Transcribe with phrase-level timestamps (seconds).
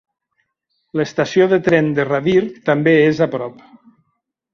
[0.99, 3.61] L'estació de tren de Radyr també és a prop.